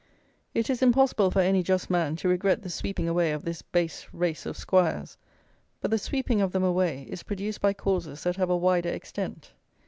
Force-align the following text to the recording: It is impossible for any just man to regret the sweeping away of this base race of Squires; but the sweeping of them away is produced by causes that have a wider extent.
It 0.55 0.71
is 0.71 0.81
impossible 0.81 1.29
for 1.29 1.41
any 1.43 1.61
just 1.61 1.91
man 1.91 2.15
to 2.15 2.27
regret 2.27 2.63
the 2.63 2.71
sweeping 2.71 3.07
away 3.07 3.31
of 3.31 3.45
this 3.45 3.61
base 3.61 4.07
race 4.11 4.47
of 4.47 4.57
Squires; 4.57 5.15
but 5.79 5.91
the 5.91 5.99
sweeping 5.99 6.41
of 6.41 6.51
them 6.53 6.63
away 6.63 7.03
is 7.07 7.21
produced 7.21 7.61
by 7.61 7.73
causes 7.75 8.23
that 8.23 8.37
have 8.37 8.49
a 8.49 8.57
wider 8.57 8.89
extent. 8.89 9.51